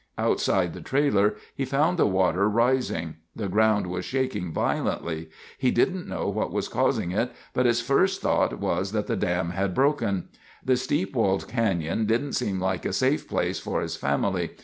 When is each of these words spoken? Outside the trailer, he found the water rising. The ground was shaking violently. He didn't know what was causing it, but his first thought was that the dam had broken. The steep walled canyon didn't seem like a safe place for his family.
Outside 0.17 0.73
the 0.73 0.81
trailer, 0.81 1.35
he 1.53 1.63
found 1.63 1.99
the 1.99 2.07
water 2.07 2.49
rising. 2.49 3.17
The 3.35 3.47
ground 3.47 3.85
was 3.85 4.03
shaking 4.03 4.51
violently. 4.51 5.29
He 5.59 5.69
didn't 5.69 6.07
know 6.07 6.27
what 6.27 6.51
was 6.51 6.67
causing 6.67 7.11
it, 7.11 7.31
but 7.53 7.67
his 7.67 7.81
first 7.81 8.19
thought 8.19 8.57
was 8.59 8.93
that 8.93 9.05
the 9.05 9.15
dam 9.15 9.51
had 9.51 9.75
broken. 9.75 10.29
The 10.65 10.75
steep 10.75 11.15
walled 11.15 11.47
canyon 11.47 12.07
didn't 12.07 12.33
seem 12.33 12.59
like 12.59 12.83
a 12.83 12.93
safe 12.93 13.27
place 13.29 13.59
for 13.59 13.79
his 13.81 13.95
family. 13.95 14.55